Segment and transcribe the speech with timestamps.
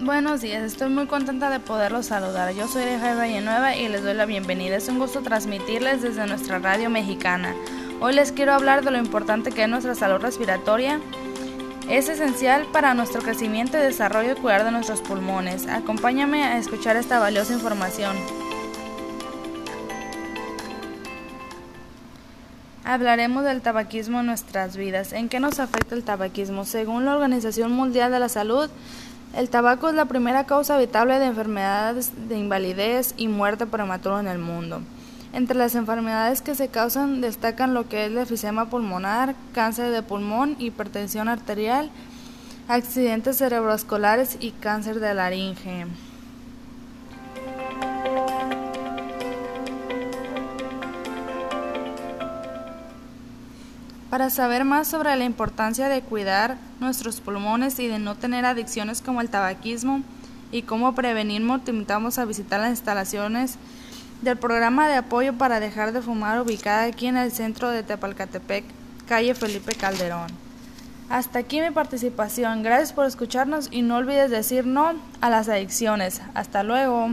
[0.00, 2.52] Buenos días, estoy muy contenta de poderlos saludar.
[2.52, 4.74] Yo soy Valle Vallenueva y les doy la bienvenida.
[4.76, 7.54] Es un gusto transmitirles desde nuestra radio mexicana.
[8.00, 11.00] Hoy les quiero hablar de lo importante que es nuestra salud respiratoria.
[11.88, 15.68] Es esencial para nuestro crecimiento y desarrollo cuidar de nuestros pulmones.
[15.68, 18.16] Acompáñame a escuchar esta valiosa información.
[22.84, 25.12] Hablaremos del tabaquismo en nuestras vidas.
[25.12, 26.64] ¿En qué nos afecta el tabaquismo?
[26.64, 28.68] Según la Organización Mundial de la Salud,
[29.36, 34.28] el tabaco es la primera causa evitable de enfermedades de invalidez y muerte prematura en
[34.28, 34.80] el mundo.
[35.32, 40.02] Entre las enfermedades que se causan destacan lo que es el efisema pulmonar, cáncer de
[40.02, 41.90] pulmón, hipertensión arterial,
[42.68, 45.86] accidentes cerebrovasculares y cáncer de laringe.
[54.14, 59.02] Para saber más sobre la importancia de cuidar nuestros pulmones y de no tener adicciones
[59.02, 60.02] como el tabaquismo
[60.52, 63.56] y cómo prevenirlo, te invitamos a visitar las instalaciones
[64.22, 68.64] del programa de apoyo para dejar de fumar ubicada aquí en el centro de Tepalcatepec,
[69.08, 70.28] calle Felipe Calderón.
[71.10, 72.62] Hasta aquí mi participación.
[72.62, 76.22] Gracias por escucharnos y no olvides decir no a las adicciones.
[76.34, 77.08] Hasta luego.